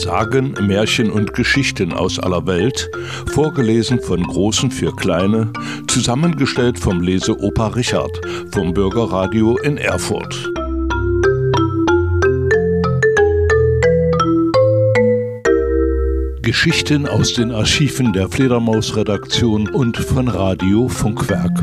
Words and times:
Sagen, 0.00 0.54
Märchen 0.60 1.10
und 1.10 1.34
Geschichten 1.34 1.92
aus 1.92 2.18
aller 2.18 2.46
Welt, 2.46 2.90
vorgelesen 3.32 4.00
von 4.00 4.22
Großen 4.22 4.70
für 4.70 4.94
Kleine, 4.94 5.52
zusammengestellt 5.88 6.78
vom 6.78 7.00
Leseoper 7.00 7.74
Richard 7.74 8.20
vom 8.52 8.72
Bürgerradio 8.72 9.56
in 9.58 9.76
Erfurt. 9.76 10.50
Geschichten 16.42 17.06
aus 17.06 17.34
den 17.34 17.52
Archiven 17.52 18.12
der 18.12 18.28
Fledermaus-Redaktion 18.28 19.68
und 19.68 19.98
von 19.98 20.28
Radio 20.28 20.88
Funkwerk. 20.88 21.62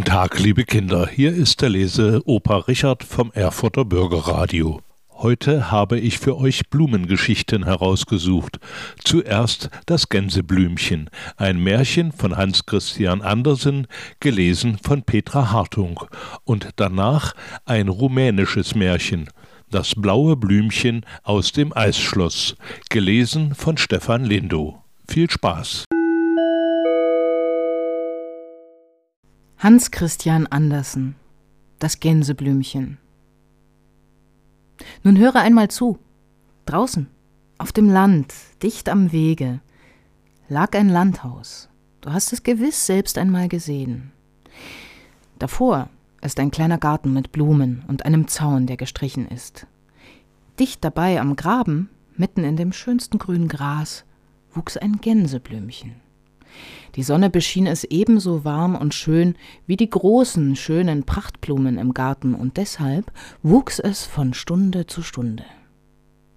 Guten 0.00 0.12
Tag, 0.12 0.40
liebe 0.40 0.64
Kinder. 0.64 1.06
Hier 1.06 1.30
ist 1.30 1.60
der 1.60 1.68
Leseoper 1.68 2.68
Richard 2.68 3.04
vom 3.04 3.30
Erfurter 3.32 3.84
Bürgerradio. 3.84 4.80
Heute 5.10 5.70
habe 5.70 6.00
ich 6.00 6.18
für 6.18 6.38
euch 6.38 6.70
Blumengeschichten 6.70 7.66
herausgesucht. 7.66 8.60
Zuerst 9.04 9.68
das 9.84 10.08
Gänseblümchen, 10.08 11.10
ein 11.36 11.62
Märchen 11.62 12.12
von 12.12 12.38
Hans 12.38 12.64
Christian 12.64 13.20
Andersen, 13.20 13.88
gelesen 14.20 14.78
von 14.82 15.02
Petra 15.02 15.50
Hartung, 15.50 16.00
und 16.44 16.70
danach 16.76 17.34
ein 17.66 17.88
rumänisches 17.88 18.74
Märchen, 18.74 19.28
das 19.70 19.94
blaue 19.94 20.34
Blümchen 20.34 21.04
aus 21.24 21.52
dem 21.52 21.76
Eisschloss, 21.76 22.56
gelesen 22.88 23.54
von 23.54 23.76
Stefan 23.76 24.24
Lindo. 24.24 24.82
Viel 25.06 25.28
Spaß! 25.28 25.84
Hans 29.62 29.90
Christian 29.90 30.46
Andersen 30.46 31.16
Das 31.80 32.00
Gänseblümchen 32.00 32.96
Nun 35.02 35.18
höre 35.18 35.36
einmal 35.36 35.68
zu. 35.68 35.98
Draußen, 36.64 37.08
auf 37.58 37.70
dem 37.70 37.90
Land, 37.90 38.32
dicht 38.62 38.88
am 38.88 39.12
Wege, 39.12 39.60
lag 40.48 40.74
ein 40.74 40.88
Landhaus. 40.88 41.68
Du 42.00 42.10
hast 42.10 42.32
es 42.32 42.42
gewiss 42.42 42.86
selbst 42.86 43.18
einmal 43.18 43.48
gesehen. 43.48 44.12
Davor 45.38 45.90
ist 46.22 46.40
ein 46.40 46.50
kleiner 46.50 46.78
Garten 46.78 47.12
mit 47.12 47.30
Blumen 47.30 47.84
und 47.86 48.06
einem 48.06 48.28
Zaun, 48.28 48.66
der 48.66 48.78
gestrichen 48.78 49.28
ist. 49.28 49.66
Dicht 50.58 50.82
dabei 50.82 51.20
am 51.20 51.36
Graben, 51.36 51.90
mitten 52.16 52.44
in 52.44 52.56
dem 52.56 52.72
schönsten 52.72 53.18
grünen 53.18 53.48
Gras, 53.48 54.06
wuchs 54.54 54.78
ein 54.78 55.02
Gänseblümchen. 55.02 55.96
Die 56.96 57.02
Sonne 57.02 57.30
beschien 57.30 57.66
es 57.66 57.84
ebenso 57.84 58.44
warm 58.44 58.74
und 58.74 58.94
schön 58.94 59.36
wie 59.66 59.76
die 59.76 59.90
großen, 59.90 60.56
schönen 60.56 61.04
Prachtblumen 61.04 61.78
im 61.78 61.94
Garten, 61.94 62.34
und 62.34 62.56
deshalb 62.56 63.12
wuchs 63.42 63.78
es 63.78 64.04
von 64.04 64.34
Stunde 64.34 64.86
zu 64.86 65.02
Stunde. 65.02 65.44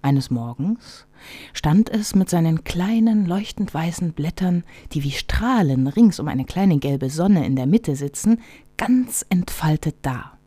Eines 0.02 0.30
Morgens 0.30 1.06
stand 1.54 1.88
es 1.88 2.14
mit 2.14 2.28
seinen 2.28 2.62
kleinen, 2.62 3.24
leuchtend 3.24 3.72
weißen 3.72 4.12
Blättern, 4.12 4.62
die 4.92 5.02
wie 5.02 5.12
Strahlen 5.12 5.86
rings 5.86 6.20
um 6.20 6.28
eine 6.28 6.44
kleine 6.44 6.78
gelbe 6.78 7.08
Sonne 7.08 7.46
in 7.46 7.56
der 7.56 7.66
Mitte 7.66 7.96
sitzen, 7.96 8.40
ganz 8.76 9.24
entfaltet 9.30 9.96
da. 10.02 10.38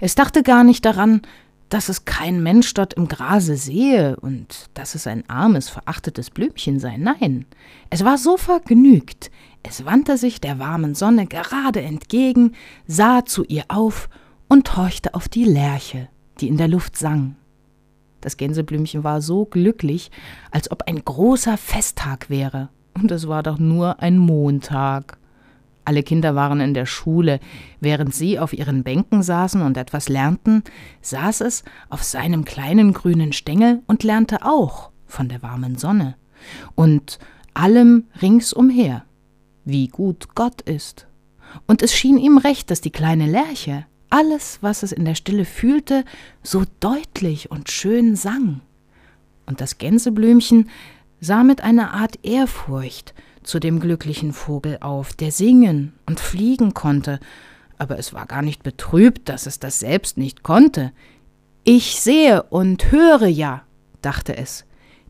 Es 0.00 0.14
dachte 0.14 0.42
gar 0.42 0.64
nicht 0.64 0.84
daran, 0.84 1.22
dass 1.72 1.88
es 1.88 2.04
kein 2.04 2.42
Mensch 2.42 2.74
dort 2.74 2.92
im 2.92 3.08
Grase 3.08 3.56
sehe 3.56 4.16
und 4.16 4.68
dass 4.74 4.94
es 4.94 5.06
ein 5.06 5.24
armes, 5.30 5.70
verachtetes 5.70 6.28
Blümchen 6.28 6.78
sei. 6.78 6.98
Nein, 6.98 7.46
es 7.88 8.04
war 8.04 8.18
so 8.18 8.36
vergnügt, 8.36 9.30
es 9.62 9.86
wandte 9.86 10.18
sich 10.18 10.38
der 10.38 10.58
warmen 10.58 10.94
Sonne 10.94 11.26
gerade 11.26 11.80
entgegen, 11.80 12.52
sah 12.86 13.24
zu 13.24 13.44
ihr 13.44 13.64
auf 13.68 14.10
und 14.48 14.76
horchte 14.76 15.14
auf 15.14 15.30
die 15.30 15.44
Lerche, 15.44 16.08
die 16.40 16.48
in 16.48 16.58
der 16.58 16.68
Luft 16.68 16.98
sang. 16.98 17.36
Das 18.20 18.36
Gänseblümchen 18.36 19.02
war 19.02 19.22
so 19.22 19.46
glücklich, 19.46 20.10
als 20.50 20.70
ob 20.70 20.82
ein 20.82 21.02
großer 21.02 21.56
Festtag 21.56 22.28
wäre, 22.28 22.68
und 23.00 23.10
es 23.10 23.28
war 23.28 23.42
doch 23.42 23.58
nur 23.58 24.00
ein 24.00 24.18
Montag. 24.18 25.16
Alle 25.84 26.02
Kinder 26.02 26.34
waren 26.34 26.60
in 26.60 26.74
der 26.74 26.86
Schule. 26.86 27.40
Während 27.80 28.14
sie 28.14 28.38
auf 28.38 28.52
ihren 28.52 28.84
Bänken 28.84 29.22
saßen 29.22 29.62
und 29.62 29.76
etwas 29.76 30.08
lernten, 30.08 30.62
saß 31.00 31.40
es 31.40 31.64
auf 31.88 32.02
seinem 32.02 32.44
kleinen 32.44 32.92
grünen 32.92 33.32
Stängel 33.32 33.82
und 33.86 34.04
lernte 34.04 34.44
auch 34.44 34.90
von 35.06 35.28
der 35.28 35.42
warmen 35.42 35.76
Sonne 35.76 36.16
und 36.74 37.18
allem 37.54 38.04
ringsumher, 38.20 39.04
wie 39.64 39.88
gut 39.88 40.34
Gott 40.34 40.62
ist. 40.62 41.06
Und 41.66 41.82
es 41.82 41.94
schien 41.94 42.16
ihm 42.16 42.38
recht, 42.38 42.70
dass 42.70 42.80
die 42.80 42.90
kleine 42.90 43.26
Lerche 43.26 43.86
alles, 44.10 44.58
was 44.60 44.82
es 44.82 44.92
in 44.92 45.04
der 45.04 45.14
Stille 45.14 45.44
fühlte, 45.44 46.04
so 46.42 46.64
deutlich 46.80 47.50
und 47.50 47.70
schön 47.70 48.16
sang. 48.16 48.60
Und 49.46 49.60
das 49.60 49.78
Gänseblümchen 49.78 50.68
sah 51.20 51.44
mit 51.44 51.62
einer 51.62 51.92
Art 51.94 52.18
Ehrfurcht 52.22 53.14
zu 53.44 53.58
dem 53.58 53.80
glücklichen 53.80 54.32
Vogel 54.32 54.78
auf, 54.80 55.12
der 55.12 55.32
singen 55.32 55.92
und 56.06 56.20
fliegen 56.20 56.74
konnte, 56.74 57.20
aber 57.78 57.98
es 57.98 58.12
war 58.12 58.26
gar 58.26 58.42
nicht 58.42 58.62
betrübt, 58.62 59.28
dass 59.28 59.46
es 59.46 59.58
das 59.58 59.80
selbst 59.80 60.16
nicht 60.16 60.42
konnte. 60.42 60.92
Ich 61.64 62.00
sehe 62.00 62.42
und 62.44 62.92
höre 62.92 63.26
ja, 63.26 63.62
dachte 64.02 64.36
es, 64.36 64.64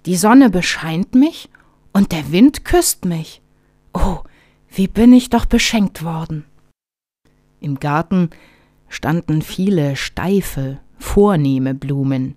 die 0.06 0.16
Sonne 0.16 0.50
bescheint 0.50 1.14
mich 1.14 1.48
und 1.92 2.12
der 2.12 2.32
Wind 2.32 2.64
küsst 2.64 3.04
mich. 3.04 3.42
Oh, 3.92 4.18
wie 4.68 4.88
bin 4.88 5.12
ich 5.12 5.30
doch 5.30 5.44
beschenkt 5.44 6.02
worden. 6.02 6.44
Im 7.60 7.78
Garten 7.78 8.30
standen 8.88 9.42
viele 9.42 9.96
steife, 9.96 10.80
vornehme 10.98 11.74
Blumen. 11.74 12.36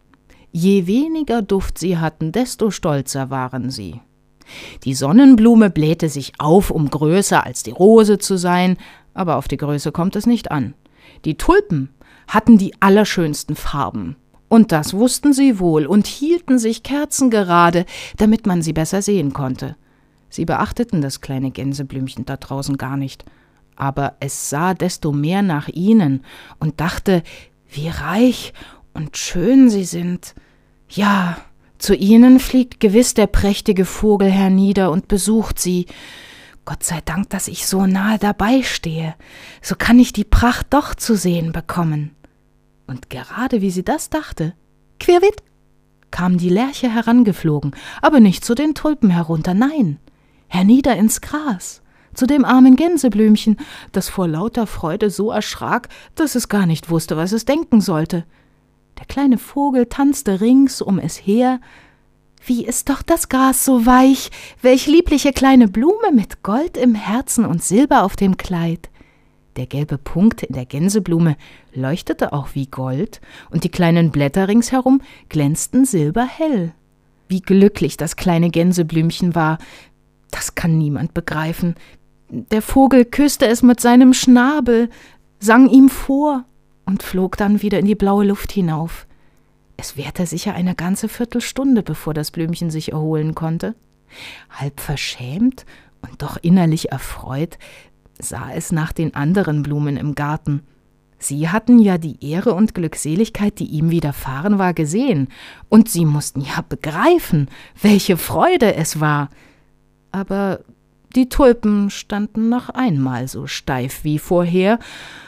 Je 0.51 0.87
weniger 0.87 1.41
Duft 1.41 1.77
sie 1.77 1.97
hatten, 1.97 2.31
desto 2.31 2.71
stolzer 2.71 3.29
waren 3.29 3.69
sie. 3.69 4.01
Die 4.83 4.93
Sonnenblume 4.93 5.69
blähte 5.69 6.09
sich 6.09 6.33
auf, 6.37 6.71
um 6.71 6.89
größer 6.89 7.45
als 7.45 7.63
die 7.63 7.71
Rose 7.71 8.17
zu 8.17 8.37
sein, 8.37 8.77
aber 9.13 9.37
auf 9.37 9.47
die 9.47 9.57
Größe 9.57 9.91
kommt 9.91 10.15
es 10.15 10.25
nicht 10.25 10.51
an. 10.51 10.73
Die 11.23 11.35
Tulpen 11.35 11.89
hatten 12.27 12.57
die 12.57 12.73
allerschönsten 12.81 13.55
Farben, 13.55 14.15
und 14.47 14.71
das 14.71 14.93
wussten 14.93 15.33
sie 15.33 15.59
wohl 15.59 15.85
und 15.85 16.07
hielten 16.07 16.59
sich 16.59 16.83
kerzengerade, 16.83 17.85
damit 18.17 18.45
man 18.45 18.61
sie 18.61 18.73
besser 18.73 19.01
sehen 19.01 19.33
konnte. 19.33 19.75
Sie 20.29 20.45
beachteten 20.45 21.01
das 21.01 21.21
kleine 21.21 21.51
Gänseblümchen 21.51 22.25
da 22.25 22.37
draußen 22.37 22.77
gar 22.77 22.97
nicht, 22.97 23.25
aber 23.75 24.15
es 24.19 24.49
sah 24.49 24.73
desto 24.73 25.11
mehr 25.11 25.41
nach 25.41 25.67
ihnen 25.69 26.23
und 26.59 26.79
dachte, 26.79 27.23
wie 27.69 27.89
reich 27.89 28.53
und 28.93 29.17
schön 29.17 29.69
sie 29.69 29.83
sind. 29.83 30.35
Ja, 30.89 31.37
zu 31.85 31.93
ihnen 31.93 32.39
fliegt 32.39 32.79
gewiss 32.79 33.13
der 33.13 33.27
prächtige 33.27 33.85
Vogel 33.85 34.31
hernieder 34.31 34.89
und 34.89 35.07
besucht 35.07 35.59
sie. 35.59 35.85
Gott 36.65 36.83
sei 36.83 36.99
Dank, 37.05 37.29
dass 37.29 37.47
ich 37.47 37.67
so 37.67 37.85
nahe 37.85 38.17
dabei 38.17 38.63
stehe, 38.63 39.13
so 39.61 39.75
kann 39.77 39.99
ich 39.99 40.11
die 40.11 40.23
Pracht 40.23 40.65
doch 40.71 40.95
zu 40.95 41.15
sehen 41.15 41.51
bekommen. 41.51 42.15
Und 42.87 43.11
gerade 43.11 43.61
wie 43.61 43.69
sie 43.69 43.83
das 43.83 44.09
dachte, 44.09 44.55
quirwit, 44.99 45.43
kam 46.09 46.39
die 46.39 46.49
Lerche 46.49 46.89
herangeflogen, 46.89 47.75
aber 48.01 48.19
nicht 48.19 48.43
zu 48.43 48.55
den 48.55 48.73
Tulpen 48.73 49.11
herunter, 49.11 49.53
nein, 49.53 49.99
hernieder 50.47 50.95
ins 50.95 51.21
Gras, 51.21 51.83
zu 52.15 52.25
dem 52.25 52.45
armen 52.45 52.77
Gänseblümchen, 52.77 53.57
das 53.91 54.09
vor 54.09 54.27
lauter 54.27 54.65
Freude 54.65 55.11
so 55.11 55.29
erschrak, 55.29 55.89
dass 56.15 56.33
es 56.33 56.49
gar 56.49 56.65
nicht 56.65 56.89
wusste, 56.89 57.15
was 57.15 57.31
es 57.31 57.45
denken 57.45 57.79
sollte. 57.79 58.25
Der 58.97 59.05
kleine 59.05 59.37
Vogel 59.37 59.87
tanzte 59.87 60.41
rings 60.41 60.81
um 60.81 60.99
es 60.99 61.17
her. 61.17 61.59
Wie 62.45 62.65
ist 62.65 62.89
doch 62.89 63.01
das 63.01 63.29
Gras 63.29 63.65
so 63.65 63.85
weich, 63.85 64.29
welch 64.61 64.87
liebliche 64.87 65.33
kleine 65.33 65.67
Blume 65.67 66.11
mit 66.13 66.43
Gold 66.43 66.77
im 66.77 66.95
Herzen 66.95 67.45
und 67.45 67.63
Silber 67.63 68.03
auf 68.03 68.15
dem 68.15 68.37
Kleid. 68.37 68.89
Der 69.55 69.67
gelbe 69.67 69.97
Punkt 69.97 70.43
in 70.43 70.53
der 70.53 70.65
Gänseblume 70.65 71.37
leuchtete 71.73 72.33
auch 72.33 72.49
wie 72.53 72.67
Gold, 72.67 73.21
und 73.49 73.63
die 73.63 73.69
kleinen 73.69 74.11
Blätter 74.11 74.47
ringsherum 74.47 75.01
glänzten 75.29 75.85
silberhell. 75.85 76.73
Wie 77.27 77.41
glücklich 77.41 77.97
das 77.97 78.17
kleine 78.17 78.49
Gänseblümchen 78.49 79.33
war, 79.33 79.57
das 80.29 80.55
kann 80.55 80.77
niemand 80.77 81.13
begreifen. 81.13 81.75
Der 82.29 82.61
Vogel 82.61 83.05
küsste 83.05 83.47
es 83.47 83.63
mit 83.63 83.79
seinem 83.79 84.13
Schnabel, 84.13 84.89
sang 85.39 85.69
ihm 85.69 85.89
vor, 85.89 86.43
und 86.85 87.03
flog 87.03 87.37
dann 87.37 87.61
wieder 87.61 87.79
in 87.79 87.85
die 87.85 87.95
blaue 87.95 88.25
Luft 88.25 88.51
hinauf. 88.51 89.07
Es 89.77 89.97
währte 89.97 90.25
sicher 90.25 90.53
eine 90.53 90.75
ganze 90.75 91.09
Viertelstunde, 91.09 91.83
bevor 91.83 92.13
das 92.13 92.31
Blümchen 92.31 92.69
sich 92.69 92.91
erholen 92.91 93.35
konnte. 93.35 93.75
Halb 94.49 94.79
verschämt 94.79 95.65
und 96.01 96.21
doch 96.21 96.37
innerlich 96.41 96.91
erfreut 96.91 97.57
sah 98.19 98.51
es 98.53 98.71
nach 98.71 98.93
den 98.93 99.13
anderen 99.13 99.63
Blumen 99.63 99.97
im 99.97 100.15
Garten. 100.15 100.61
Sie 101.17 101.49
hatten 101.49 101.79
ja 101.79 101.97
die 101.97 102.23
Ehre 102.25 102.53
und 102.53 102.73
Glückseligkeit, 102.73 103.59
die 103.59 103.65
ihm 103.65 103.89
widerfahren 103.89 104.59
war, 104.59 104.73
gesehen, 104.73 105.29
und 105.69 105.89
sie 105.89 106.05
mussten 106.05 106.41
ja 106.41 106.61
begreifen, 106.67 107.49
welche 107.81 108.17
Freude 108.17 108.75
es 108.75 108.99
war. 108.99 109.29
Aber 110.11 110.59
Die 111.15 111.29
Tulpen 111.29 111.89
standen 111.89 112.49
noch 112.49 112.69
einmal 112.69 113.27
so 113.29 113.47
steif 113.47 114.03
wie 114.03 114.19
vorher, 114.19 114.79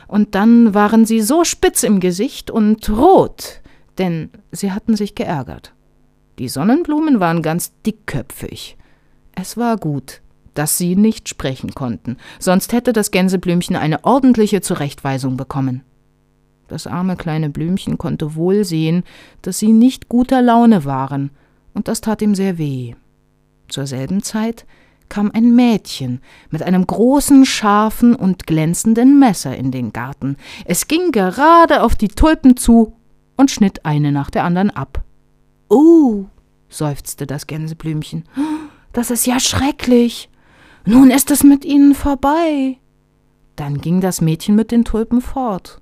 und 0.07 0.35
dann 0.35 0.73
waren 0.73 1.05
sie 1.05 1.21
so 1.21 1.43
spitz 1.45 1.83
im 1.83 1.99
Gesicht 1.99 2.51
und 2.51 2.89
rot, 2.89 3.61
denn 3.97 4.29
sie 4.51 4.71
hatten 4.71 4.95
sich 4.95 5.15
geärgert. 5.15 5.73
Die 6.39 6.49
Sonnenblumen 6.49 7.19
waren 7.19 7.41
ganz 7.41 7.73
dickköpfig. 7.85 8.77
Es 9.33 9.55
war 9.55 9.77
gut, 9.77 10.21
dass 10.53 10.77
sie 10.77 10.95
nicht 10.95 11.29
sprechen 11.29 11.73
konnten, 11.73 12.17
sonst 12.39 12.73
hätte 12.73 12.91
das 12.91 13.11
Gänseblümchen 13.11 13.75
eine 13.75 14.03
ordentliche 14.03 14.61
Zurechtweisung 14.61 15.37
bekommen. 15.37 15.83
Das 16.67 16.85
arme 16.85 17.15
kleine 17.15 17.49
Blümchen 17.49 17.97
konnte 17.97 18.35
wohl 18.35 18.65
sehen, 18.65 19.03
dass 19.41 19.59
sie 19.59 19.71
nicht 19.71 20.09
guter 20.09 20.41
Laune 20.41 20.83
waren, 20.83 21.31
und 21.73 21.87
das 21.87 22.01
tat 22.01 22.21
ihm 22.21 22.35
sehr 22.35 22.57
weh. 22.57 22.95
Zur 23.69 23.87
selben 23.87 24.21
Zeit 24.21 24.65
kam 25.09 25.31
ein 25.33 25.55
Mädchen 25.55 26.21
mit 26.49 26.63
einem 26.63 26.85
großen, 26.85 27.45
scharfen 27.45 28.15
und 28.15 28.47
glänzenden 28.47 29.19
Messer 29.19 29.55
in 29.55 29.71
den 29.71 29.93
Garten. 29.93 30.37
Es 30.65 30.87
ging 30.87 31.11
gerade 31.11 31.83
auf 31.83 31.95
die 31.95 32.09
Tulpen 32.09 32.57
zu 32.57 32.93
und 33.35 33.51
schnitt 33.51 33.85
eine 33.85 34.11
nach 34.11 34.29
der 34.29 34.43
anderen 34.43 34.69
ab. 34.69 35.03
Uh, 35.69 36.25
seufzte 36.69 37.27
das 37.27 37.47
Gänseblümchen, 37.47 38.25
das 38.93 39.11
ist 39.11 39.25
ja 39.25 39.39
schrecklich. 39.39 40.29
Nun 40.85 41.11
ist 41.11 41.31
es 41.31 41.43
mit 41.43 41.65
ihnen 41.65 41.95
vorbei. 41.95 42.77
Dann 43.57 43.81
ging 43.81 43.99
das 43.99 44.21
Mädchen 44.21 44.55
mit 44.55 44.71
den 44.71 44.85
Tulpen 44.85 45.21
fort. 45.21 45.81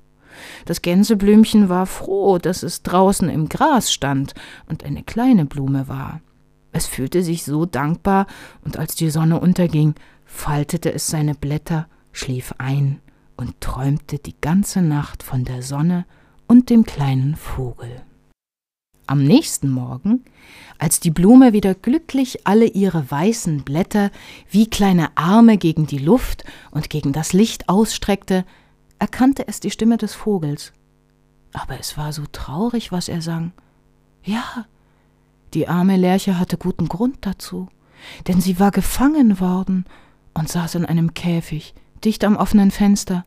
Das 0.65 0.81
Gänseblümchen 0.81 1.69
war 1.69 1.85
froh, 1.85 2.39
dass 2.39 2.63
es 2.63 2.81
draußen 2.81 3.29
im 3.29 3.47
Gras 3.47 3.91
stand 3.93 4.33
und 4.67 4.83
eine 4.83 5.03
kleine 5.03 5.45
Blume 5.45 5.87
war. 5.87 6.21
Es 6.75 6.87
fühlte 6.87 7.23
sich 7.23 7.45
so 7.45 7.65
dankbar, 7.65 8.27
und 8.65 8.75
als 8.75 8.95
die 8.95 9.09
Sonne 9.09 9.39
unterging, 9.39 9.95
faltete 10.25 10.91
es 10.91 11.07
seine 11.07 11.33
Blätter, 11.33 11.87
schlief 12.11 12.53
ein 12.57 12.99
und 13.37 13.61
träumte 13.61 14.19
die 14.19 14.35
ganze 14.41 14.81
Nacht 14.81 15.23
von 15.23 15.45
der 15.45 15.61
Sonne 15.61 16.05
und 16.47 16.69
dem 16.69 16.83
kleinen 16.83 17.37
Vogel. 17.37 18.03
Am 19.07 19.23
nächsten 19.23 19.69
Morgen, 19.69 20.25
als 20.77 20.99
die 20.99 21.11
Blume 21.11 21.53
wieder 21.53 21.75
glücklich 21.75 22.45
alle 22.45 22.65
ihre 22.65 23.09
weißen 23.09 23.63
Blätter 23.63 24.11
wie 24.49 24.69
kleine 24.69 25.15
Arme 25.15 25.57
gegen 25.57 25.87
die 25.87 25.99
Luft 25.99 26.43
und 26.71 26.89
gegen 26.89 27.13
das 27.13 27.31
Licht 27.31 27.69
ausstreckte, 27.69 28.43
erkannte 28.99 29.47
es 29.47 29.61
die 29.61 29.71
Stimme 29.71 29.95
des 29.95 30.13
Vogels. 30.13 30.73
Aber 31.53 31.79
es 31.79 31.95
war 31.95 32.11
so 32.11 32.23
traurig, 32.33 32.91
was 32.91 33.07
er 33.07 33.21
sang. 33.21 33.53
Ja, 34.25 34.65
die 35.55 35.67
arme 35.67 35.95
Lerche 35.95 36.37
hatte 36.37 36.57
guten 36.57 36.87
Grund 36.87 37.17
dazu, 37.21 37.69
denn 38.27 38.41
sie 38.41 38.59
war 38.59 38.71
gefangen 38.71 39.39
worden 39.39 39.85
und 40.33 40.49
saß 40.49 40.75
in 40.75 40.85
einem 40.85 41.13
Käfig, 41.13 41.73
dicht 42.03 42.23
am 42.25 42.35
offenen 42.35 42.71
Fenster. 42.71 43.25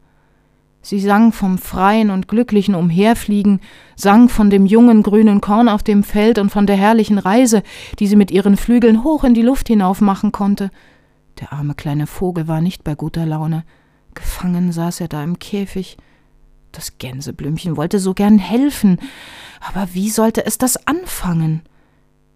Sie 0.83 1.01
sang 1.01 1.33
vom 1.33 1.59
freien 1.59 2.11
und 2.11 2.29
glücklichen 2.29 2.75
Umherfliegen, 2.75 3.61
sang 3.97 4.29
von 4.29 4.49
dem 4.51 4.67
jungen 4.67 5.03
grünen 5.03 5.41
Korn 5.41 5.69
auf 5.69 5.83
dem 5.83 6.05
Feld 6.05 6.39
und 6.39 6.51
von 6.51 6.67
der 6.67 6.77
herrlichen 6.77 7.19
Reise, 7.19 7.63
die 7.99 8.07
sie 8.07 8.15
mit 8.15 8.31
ihren 8.31 8.57
Flügeln 8.57 9.03
hoch 9.03 9.25
in 9.25 9.35
die 9.35 9.43
Luft 9.43 9.67
hinauf 9.69 10.01
machen 10.01 10.31
konnte. 10.31 10.71
Der 11.41 11.53
arme 11.53 11.75
kleine 11.75 12.07
Vogel 12.07 12.47
war 12.47 12.61
nicht 12.61 12.85
bei 12.85 12.95
guter 12.95 13.27
Laune. 13.27 13.65
Gefangen 14.15 14.71
saß 14.71 15.01
er 15.01 15.09
da 15.09 15.25
im 15.25 15.39
Käfig. 15.39 15.97
Das 16.73 16.99
Gänseblümchen 16.99 17.77
wollte 17.77 17.99
so 17.99 18.15
gern 18.15 18.39
helfen, 18.39 18.99
aber 19.61 19.89
wie 19.95 20.11
sollte 20.11 20.45
es 20.45 20.59
das 20.59 20.87
anfangen? 20.87 21.63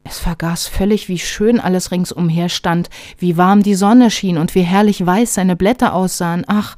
Es 0.04 0.18
vergaß 0.18 0.66
völlig, 0.66 1.08
wie 1.08 1.18
schön 1.18 1.60
alles 1.60 1.92
ringsumher 1.92 2.48
stand, 2.48 2.90
wie 3.18 3.36
warm 3.36 3.62
die 3.62 3.76
Sonne 3.76 4.10
schien 4.10 4.36
und 4.36 4.54
wie 4.54 4.62
herrlich 4.62 5.04
weiß 5.04 5.34
seine 5.34 5.54
Blätter 5.54 5.94
aussahen. 5.94 6.44
Ach, 6.48 6.76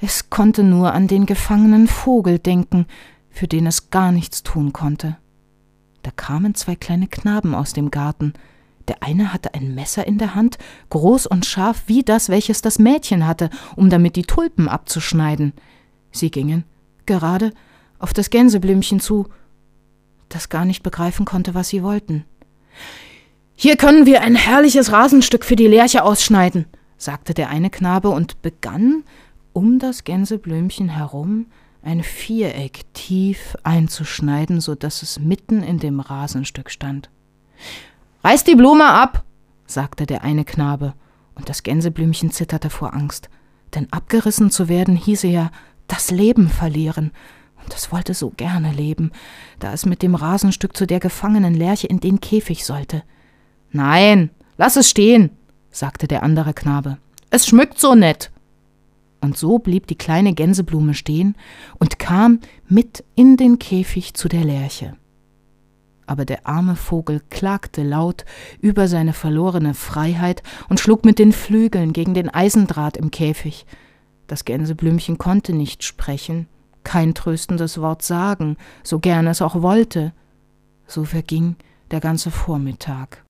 es 0.00 0.30
konnte 0.30 0.64
nur 0.64 0.92
an 0.94 1.06
den 1.06 1.26
gefangenen 1.26 1.86
Vogel 1.86 2.38
denken, 2.38 2.86
für 3.30 3.46
den 3.46 3.66
es 3.66 3.90
gar 3.90 4.10
nichts 4.10 4.42
tun 4.42 4.72
konnte. 4.72 5.16
Da 6.02 6.10
kamen 6.10 6.54
zwei 6.54 6.74
kleine 6.74 7.08
Knaben 7.08 7.54
aus 7.54 7.72
dem 7.72 7.90
Garten. 7.90 8.32
Der 8.88 9.02
eine 9.02 9.32
hatte 9.32 9.54
ein 9.54 9.74
Messer 9.74 10.06
in 10.06 10.18
der 10.18 10.34
Hand, 10.34 10.58
groß 10.90 11.26
und 11.26 11.46
scharf 11.46 11.84
wie 11.86 12.02
das, 12.02 12.28
welches 12.30 12.62
das 12.62 12.78
Mädchen 12.78 13.26
hatte, 13.26 13.50
um 13.76 13.90
damit 13.90 14.16
die 14.16 14.24
Tulpen 14.24 14.68
abzuschneiden. 14.68 15.52
Sie 16.10 16.30
gingen 16.30 16.64
gerade 17.06 17.52
auf 17.98 18.12
das 18.12 18.30
Gänseblümchen 18.30 18.98
zu, 18.98 19.28
das 20.28 20.48
gar 20.48 20.64
nicht 20.64 20.82
begreifen 20.82 21.24
konnte, 21.24 21.54
was 21.54 21.68
sie 21.68 21.82
wollten. 21.82 22.24
Hier 23.54 23.76
können 23.76 24.06
wir 24.06 24.22
ein 24.22 24.34
herrliches 24.34 24.92
Rasenstück 24.92 25.44
für 25.44 25.56
die 25.56 25.66
Lerche 25.66 26.02
ausschneiden, 26.02 26.66
sagte 26.96 27.34
der 27.34 27.48
eine 27.48 27.70
Knabe 27.70 28.08
und 28.08 28.42
begann, 28.42 29.04
um 29.52 29.78
das 29.78 30.04
Gänseblümchen 30.04 30.88
herum 30.88 31.46
ein 31.82 32.02
Viereck 32.02 32.82
tief 32.94 33.56
einzuschneiden, 33.62 34.60
so 34.60 34.74
dass 34.74 35.02
es 35.02 35.18
mitten 35.18 35.62
in 35.62 35.78
dem 35.78 36.00
Rasenstück 36.00 36.70
stand. 36.70 37.10
Reiß 38.24 38.44
die 38.44 38.54
Blume 38.54 38.86
ab, 38.86 39.24
sagte 39.66 40.06
der 40.06 40.22
eine 40.22 40.44
Knabe, 40.44 40.94
und 41.34 41.48
das 41.48 41.62
Gänseblümchen 41.62 42.30
zitterte 42.30 42.70
vor 42.70 42.94
Angst, 42.94 43.28
denn 43.74 43.92
abgerissen 43.92 44.50
zu 44.50 44.68
werden 44.68 44.96
hieße 44.96 45.26
ja 45.26 45.50
das 45.88 46.10
Leben 46.10 46.48
verlieren, 46.48 47.10
und 47.64 47.74
es 47.74 47.92
wollte 47.92 48.14
so 48.14 48.30
gerne 48.30 48.72
leben, 48.72 49.12
da 49.58 49.72
es 49.72 49.86
mit 49.86 50.02
dem 50.02 50.14
Rasenstück 50.14 50.76
zu 50.76 50.86
der 50.86 51.00
gefangenen 51.00 51.54
Lerche 51.54 51.86
in 51.86 52.00
den 52.00 52.20
Käfig 52.20 52.64
sollte. 52.64 53.02
Nein, 53.70 54.30
lass 54.56 54.76
es 54.76 54.90
stehen, 54.90 55.30
sagte 55.70 56.06
der 56.06 56.22
andere 56.22 56.54
Knabe. 56.54 56.98
Es 57.30 57.46
schmückt 57.46 57.78
so 57.78 57.94
nett. 57.94 58.30
Und 59.20 59.38
so 59.38 59.58
blieb 59.58 59.86
die 59.86 59.96
kleine 59.96 60.34
Gänseblume 60.34 60.94
stehen 60.94 61.36
und 61.78 61.98
kam 61.98 62.40
mit 62.66 63.04
in 63.14 63.36
den 63.36 63.58
Käfig 63.58 64.14
zu 64.14 64.28
der 64.28 64.44
Lerche. 64.44 64.96
Aber 66.06 66.24
der 66.24 66.46
arme 66.46 66.74
Vogel 66.74 67.22
klagte 67.30 67.84
laut 67.84 68.24
über 68.60 68.88
seine 68.88 69.12
verlorene 69.12 69.74
Freiheit 69.74 70.42
und 70.68 70.80
schlug 70.80 71.04
mit 71.04 71.20
den 71.20 71.32
Flügeln 71.32 71.92
gegen 71.92 72.14
den 72.14 72.28
Eisendraht 72.28 72.96
im 72.96 73.12
Käfig. 73.12 73.64
Das 74.26 74.44
Gänseblümchen 74.44 75.18
konnte 75.18 75.54
nicht 75.54 75.84
sprechen, 75.84 76.48
kein 76.84 77.14
tröstendes 77.14 77.80
Wort 77.80 78.02
sagen, 78.02 78.56
so 78.82 78.98
gern 78.98 79.26
es 79.26 79.42
auch 79.42 79.62
wollte. 79.62 80.12
So 80.86 81.04
verging 81.04 81.56
der 81.90 82.00
ganze 82.00 82.30
Vormittag. 82.30 83.24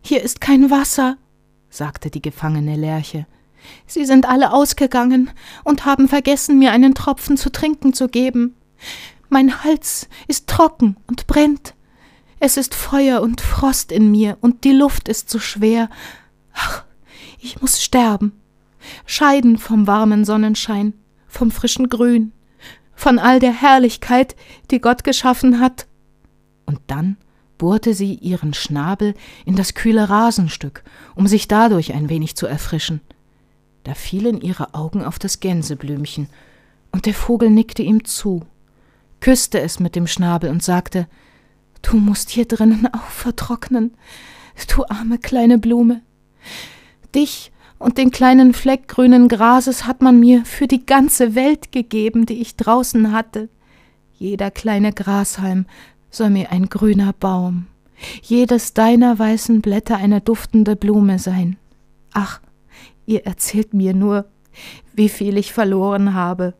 Hier 0.00 0.22
ist 0.22 0.40
kein 0.40 0.70
Wasser, 0.70 1.16
sagte 1.70 2.10
die 2.10 2.22
gefangene 2.22 2.76
Lerche. 2.76 3.26
Sie 3.86 4.04
sind 4.04 4.26
alle 4.28 4.52
ausgegangen 4.52 5.30
und 5.64 5.84
haben 5.84 6.08
vergessen, 6.08 6.58
mir 6.58 6.72
einen 6.72 6.94
Tropfen 6.94 7.36
zu 7.36 7.50
trinken 7.50 7.92
zu 7.92 8.08
geben. 8.08 8.54
Mein 9.28 9.62
Hals 9.64 10.08
ist 10.26 10.46
trocken 10.46 10.96
und 11.06 11.26
brennt. 11.26 11.74
Es 12.40 12.56
ist 12.56 12.74
Feuer 12.74 13.20
und 13.20 13.40
Frost 13.40 13.90
in 13.90 14.10
mir, 14.10 14.38
und 14.40 14.62
die 14.64 14.72
Luft 14.72 15.08
ist 15.08 15.28
so 15.28 15.40
schwer. 15.40 15.90
Ach, 16.54 16.84
ich 17.40 17.60
muss 17.60 17.82
sterben, 17.82 18.32
scheiden 19.06 19.58
vom 19.58 19.86
warmen 19.86 20.24
Sonnenschein, 20.24 20.94
vom 21.26 21.50
frischen 21.50 21.88
Grün, 21.88 22.32
von 22.98 23.20
all 23.20 23.38
der 23.38 23.52
Herrlichkeit, 23.52 24.34
die 24.72 24.80
Gott 24.80 25.04
geschaffen 25.04 25.60
hat. 25.60 25.86
Und 26.66 26.80
dann 26.88 27.16
bohrte 27.56 27.94
sie 27.94 28.14
ihren 28.14 28.54
Schnabel 28.54 29.14
in 29.46 29.54
das 29.54 29.74
kühle 29.74 30.10
Rasenstück, 30.10 30.82
um 31.14 31.28
sich 31.28 31.46
dadurch 31.46 31.94
ein 31.94 32.08
wenig 32.08 32.34
zu 32.34 32.48
erfrischen. 32.48 33.00
Da 33.84 33.94
fielen 33.94 34.40
ihre 34.40 34.74
Augen 34.74 35.04
auf 35.04 35.20
das 35.20 35.38
Gänseblümchen, 35.38 36.28
und 36.90 37.06
der 37.06 37.14
Vogel 37.14 37.50
nickte 37.50 37.82
ihm 37.82 38.04
zu, 38.04 38.42
küsste 39.20 39.60
es 39.60 39.78
mit 39.78 39.94
dem 39.94 40.08
Schnabel 40.08 40.50
und 40.50 40.64
sagte 40.64 41.06
Du 41.82 41.98
musst 41.98 42.30
hier 42.30 42.46
drinnen 42.46 42.88
auch 42.92 43.10
vertrocknen, 43.10 43.94
du 44.74 44.84
arme 44.88 45.18
kleine 45.18 45.58
Blume. 45.58 46.02
Dich 47.14 47.52
und 47.78 47.98
den 47.98 48.10
kleinen 48.10 48.54
Fleck 48.54 48.88
grünen 48.88 49.28
Grases 49.28 49.86
hat 49.86 50.02
man 50.02 50.18
mir 50.18 50.44
für 50.44 50.66
die 50.66 50.84
ganze 50.84 51.34
Welt 51.34 51.72
gegeben, 51.72 52.26
die 52.26 52.40
ich 52.40 52.56
draußen 52.56 53.12
hatte. 53.12 53.48
Jeder 54.14 54.50
kleine 54.50 54.92
Grashalm 54.92 55.66
soll 56.10 56.30
mir 56.30 56.50
ein 56.50 56.68
grüner 56.68 57.12
Baum, 57.12 57.66
jedes 58.22 58.74
deiner 58.74 59.18
weißen 59.18 59.60
Blätter 59.60 59.96
eine 59.96 60.20
duftende 60.20 60.74
Blume 60.74 61.18
sein. 61.18 61.56
Ach, 62.12 62.40
ihr 63.06 63.26
erzählt 63.26 63.74
mir 63.74 63.94
nur, 63.94 64.24
wie 64.92 65.08
viel 65.08 65.36
ich 65.36 65.52
verloren 65.52 66.14
habe. 66.14 66.54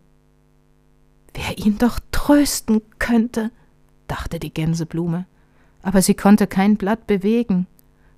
Wer 1.34 1.58
ihn 1.58 1.78
doch 1.78 1.98
trösten 2.12 2.80
könnte, 2.98 3.50
dachte 4.06 4.38
die 4.38 4.52
Gänseblume, 4.52 5.26
aber 5.82 6.02
sie 6.02 6.14
konnte 6.14 6.46
kein 6.46 6.76
Blatt 6.76 7.06
bewegen. 7.06 7.66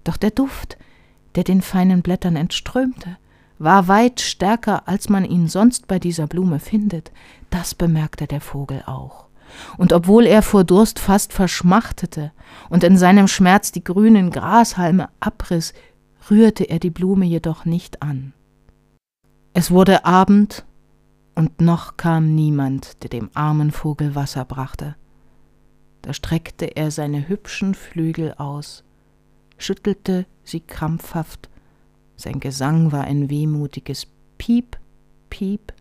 Doch 0.04 0.16
der 0.16 0.30
Duft, 0.30 0.76
der 1.34 1.44
den 1.44 1.62
feinen 1.62 2.02
Blättern 2.02 2.37
entströmte, 2.37 3.16
war 3.58 3.88
weit 3.88 4.20
stärker, 4.20 4.88
als 4.88 5.08
man 5.08 5.25
ihn 5.25 5.46
sonst 5.46 5.87
bei 5.87 5.99
dieser 5.99 6.26
Blume 6.26 6.60
findet. 6.60 7.12
Das 7.50 7.75
bemerkte 7.75 8.26
der 8.26 8.40
Vogel 8.40 8.82
auch. 8.87 9.26
Und 9.76 9.92
obwohl 9.92 10.26
er 10.26 10.42
vor 10.42 10.64
Durst 10.64 10.99
fast 10.99 11.32
verschmachtete 11.32 12.32
und 12.68 12.84
in 12.84 12.96
seinem 12.96 13.28
Schmerz 13.28 13.72
die 13.72 13.84
grünen 13.84 14.30
Grashalme 14.30 15.08
abriss, 15.20 15.75
rührte 16.30 16.64
er 16.64 16.78
die 16.78 16.90
Blume 16.90 17.26
jedoch 17.26 17.64
nicht 17.64 18.02
an. 18.02 18.32
Es 19.52 19.70
wurde 19.70 20.04
Abend, 20.04 20.64
und 21.34 21.60
noch 21.60 21.96
kam 21.96 22.34
niemand, 22.34 23.02
der 23.02 23.10
dem 23.10 23.30
armen 23.34 23.70
Vogel 23.70 24.14
Wasser 24.14 24.44
brachte. 24.44 24.96
Da 26.02 26.12
streckte 26.12 26.76
er 26.76 26.90
seine 26.90 27.28
hübschen 27.28 27.75
Flügel 27.75 28.34
aus, 28.34 28.84
schüttelte 29.61 30.26
sie 30.45 30.61
krampfhaft, 30.61 31.49
sein 32.17 32.40
Gesang 32.40 32.93
war 32.93 33.05
ein 33.05 33.31
wehmutiges 33.31 34.07
Piep, 34.37 34.79
Piep, 35.31 35.73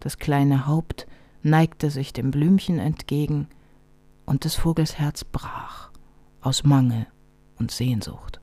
das 0.00 0.18
kleine 0.18 0.66
Haupt 0.66 1.06
neigte 1.42 1.90
sich 1.90 2.12
dem 2.12 2.30
Blümchen 2.30 2.78
entgegen, 2.78 3.48
und 4.26 4.44
des 4.44 4.54
Vogels 4.54 4.98
Herz 4.98 5.24
brach 5.24 5.90
aus 6.40 6.64
Mangel 6.64 7.06
und 7.58 7.70
Sehnsucht. 7.70 8.40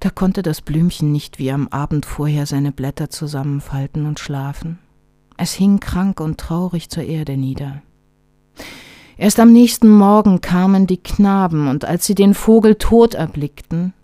Da 0.00 0.10
konnte 0.10 0.42
das 0.42 0.60
Blümchen 0.60 1.10
nicht 1.12 1.38
wie 1.38 1.50
am 1.50 1.68
Abend 1.68 2.06
vorher 2.06 2.46
seine 2.46 2.72
Blätter 2.72 3.10
zusammenfalten 3.10 4.06
und 4.06 4.20
schlafen. 4.20 4.78
Es 5.36 5.52
hing 5.52 5.80
krank 5.80 6.20
und 6.20 6.38
traurig 6.38 6.88
zur 6.90 7.04
Erde 7.04 7.36
nieder. 7.36 7.82
Erst 9.18 9.40
am 9.40 9.50
nächsten 9.50 9.88
Morgen 9.88 10.42
kamen 10.42 10.86
die 10.86 10.98
Knaben, 10.98 11.68
und 11.68 11.86
als 11.86 12.04
sie 12.04 12.14
den 12.14 12.34
Vogel 12.34 12.74
tot 12.74 13.14
erblickten, 13.14 13.94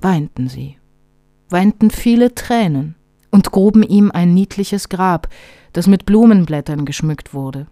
weinten 0.00 0.48
sie, 0.48 0.76
weinten 1.48 1.90
viele 1.90 2.34
Tränen 2.34 2.94
und 3.30 3.52
gruben 3.52 3.82
ihm 3.82 4.10
ein 4.10 4.34
niedliches 4.34 4.90
Grab, 4.90 5.28
das 5.72 5.86
mit 5.86 6.04
Blumenblättern 6.04 6.84
geschmückt 6.84 7.32
wurde. 7.32 7.68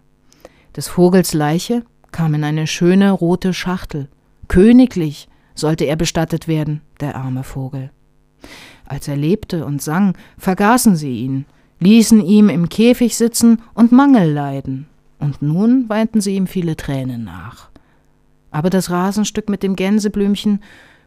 Des 0.75 0.87
Vogels 0.87 1.33
Leiche 1.33 1.83
kam 2.11 2.33
in 2.33 2.43
eine 2.43 2.65
schöne 2.65 3.11
rote 3.11 3.53
Schachtel. 3.53 4.07
Königlich 4.47 5.27
sollte 5.53 5.85
er 5.85 5.95
bestattet 5.95 6.47
werden, 6.47 6.81
der 7.01 7.15
arme 7.15 7.43
Vogel. 7.43 7.91
Als 8.85 9.07
er 9.07 9.15
lebte 9.15 9.65
und 9.65 9.81
sang, 9.81 10.17
vergaßen 10.39 10.95
sie 10.95 11.19
ihn, 11.19 11.45
ließen 11.79 12.21
ihm 12.21 12.49
im 12.49 12.67
Käfig 12.67 13.15
sitzen 13.15 13.61
und 13.75 13.91
Mangel 13.91 14.31
leiden, 14.31 14.87
und 15.19 15.41
nun 15.41 15.87
weinten 15.89 16.21
sie 16.21 16.35
ihm 16.35 16.47
viele 16.47 16.75
Tränen 16.75 17.23
nach. 17.23 17.69
Aber 18.51 18.69
das 18.69 18.89
Rasenstück 18.89 19.49
mit 19.49 19.61
dem 19.61 19.75
Gänseblümchen 19.75 20.63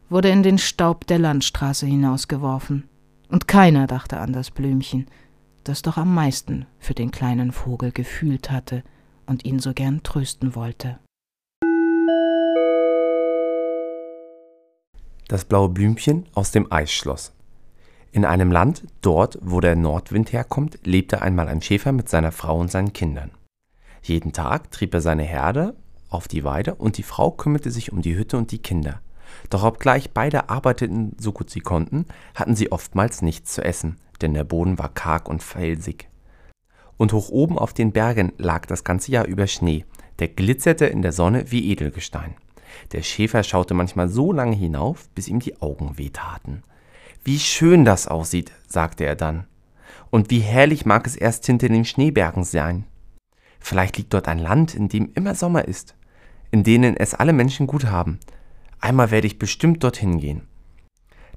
wurde 0.08 0.28
in 0.28 0.42
den 0.42 0.58
Staub 0.58 1.06
der 1.06 1.18
Landstraße 1.18 1.86
hinausgeworfen, 1.86 2.84
und 3.28 3.48
keiner 3.48 3.86
dachte 3.86 4.18
an 4.18 4.32
das 4.32 4.50
Blümchen, 4.50 5.06
das 5.64 5.82
doch 5.82 5.96
am 5.96 6.14
meisten 6.14 6.66
für 6.78 6.94
den 6.94 7.10
kleinen 7.10 7.50
Vogel 7.50 7.92
gefühlt 7.92 8.50
hatte 8.50 8.82
und 9.26 9.44
ihn 9.44 9.58
so 9.58 9.72
gern 9.72 10.02
trösten 10.02 10.54
wollte. 10.54 10.98
Das 15.28 15.46
blaue 15.46 15.70
Blümchen 15.70 16.26
aus 16.34 16.50
dem 16.50 16.70
Eisschloss. 16.70 17.32
In 18.10 18.26
einem 18.26 18.52
Land, 18.52 18.84
dort, 19.00 19.38
wo 19.40 19.60
der 19.60 19.76
Nordwind 19.76 20.34
herkommt, 20.34 20.78
lebte 20.84 21.22
einmal 21.22 21.48
ein 21.48 21.62
Schäfer 21.62 21.92
mit 21.92 22.10
seiner 22.10 22.32
Frau 22.32 22.60
und 22.60 22.70
seinen 22.70 22.92
Kindern. 22.92 23.30
Jeden 24.02 24.32
Tag 24.32 24.70
trieb 24.70 24.94
er 24.94 25.00
seine 25.00 25.22
Herde 25.22 25.74
auf 26.10 26.28
die 26.28 26.44
Weide 26.44 26.74
und 26.74 26.98
die 26.98 27.02
Frau 27.02 27.30
kümmerte 27.30 27.70
sich 27.70 27.92
um 27.92 28.02
die 28.02 28.16
Hütte 28.16 28.36
und 28.36 28.50
die 28.52 28.58
Kinder. 28.58 29.00
Doch 29.48 29.64
obgleich 29.64 30.10
beide 30.10 30.50
arbeiteten 30.50 31.16
so 31.18 31.32
gut 31.32 31.50
sie 31.50 31.60
konnten, 31.60 32.06
hatten 32.34 32.54
sie 32.54 32.70
oftmals 32.70 33.22
nichts 33.22 33.54
zu 33.54 33.64
essen, 33.64 33.96
denn 34.20 34.34
der 34.34 34.44
Boden 34.44 34.78
war 34.78 34.90
karg 34.90 35.28
und 35.28 35.42
felsig. 35.42 36.08
Und 36.96 37.12
hoch 37.12 37.30
oben 37.30 37.58
auf 37.58 37.72
den 37.72 37.92
Bergen 37.92 38.32
lag 38.36 38.66
das 38.66 38.84
ganze 38.84 39.10
Jahr 39.12 39.26
über 39.26 39.46
Schnee, 39.46 39.84
der 40.18 40.28
glitzerte 40.28 40.86
in 40.86 41.02
der 41.02 41.12
Sonne 41.12 41.50
wie 41.50 41.70
Edelgestein. 41.70 42.34
Der 42.92 43.02
Schäfer 43.02 43.42
schaute 43.42 43.74
manchmal 43.74 44.08
so 44.08 44.32
lange 44.32 44.56
hinauf, 44.56 45.08
bis 45.14 45.28
ihm 45.28 45.40
die 45.40 45.60
Augen 45.60 45.98
wehtaten. 45.98 46.62
Wie 47.24 47.38
schön 47.38 47.84
das 47.84 48.08
aussieht, 48.08 48.52
sagte 48.66 49.04
er 49.04 49.16
dann. 49.16 49.46
Und 50.10 50.30
wie 50.30 50.40
herrlich 50.40 50.84
mag 50.84 51.06
es 51.06 51.16
erst 51.16 51.46
hinter 51.46 51.68
den 51.68 51.84
Schneebergen 51.84 52.44
sein. 52.44 52.84
Vielleicht 53.62 53.96
liegt 53.96 54.12
dort 54.12 54.28
ein 54.28 54.38
Land, 54.38 54.74
in 54.74 54.88
dem 54.88 55.12
immer 55.14 55.34
Sommer 55.34 55.66
ist, 55.66 55.94
in 56.50 56.64
denen 56.64 56.96
es 56.96 57.14
alle 57.14 57.32
Menschen 57.32 57.66
gut 57.66 57.86
haben. 57.86 58.18
Einmal 58.80 59.10
werde 59.10 59.28
ich 59.28 59.38
bestimmt 59.38 59.84
dorthin 59.84 60.18
gehen. 60.18 60.48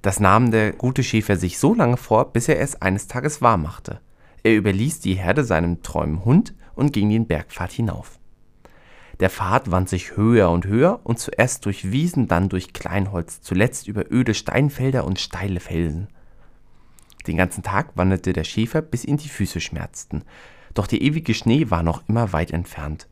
Das 0.02 0.20
nahm 0.20 0.52
der 0.52 0.74
gute 0.74 1.04
Schäfer 1.04 1.38
sich 1.38 1.60
so 1.60 1.74
lange 1.74 1.98
vor, 1.98 2.34
bis 2.34 2.50
er 2.50 2.60
es 2.60 2.82
eines 2.82 3.08
Tages 3.08 3.42
wahr 3.42 3.58
machte. 3.58 4.02
Er 4.44 4.56
überließ 4.56 5.00
die 5.00 5.14
Herde 5.14 5.44
seinem 5.44 5.82
treuen 5.82 6.26
Hund 6.26 6.56
und 6.76 6.94
ging 6.94 7.10
den 7.10 7.28
Bergpfad 7.28 7.72
hinauf. 7.72 8.20
Der 9.20 9.30
Pfad 9.30 9.72
wand 9.72 9.88
sich 9.88 10.18
höher 10.18 10.50
und 10.50 10.66
höher 10.66 11.00
und 11.04 11.20
zuerst 11.20 11.66
durch 11.66 11.92
Wiesen, 11.92 12.28
dann 12.28 12.50
durch 12.50 12.74
Kleinholz, 12.74 13.42
zuletzt 13.42 13.88
über 13.88 14.12
öde 14.12 14.34
Steinfelder 14.34 15.06
und 15.06 15.20
steile 15.20 15.60
Felsen. 15.60 16.10
Den 17.26 17.38
ganzen 17.38 17.64
Tag 17.64 17.96
wanderte 17.96 18.34
der 18.34 18.44
Schäfer, 18.44 18.82
bis 18.82 19.06
ihn 19.06 19.18
die 19.18 19.30
Füße 19.30 19.62
schmerzten, 19.62 20.24
doch 20.76 20.86
der 20.86 21.02
ewige 21.02 21.34
Schnee 21.34 21.72
war 21.72 21.82
noch 21.82 22.04
immer 22.08 22.32
weit 22.32 22.52
entfernt. 22.52 23.08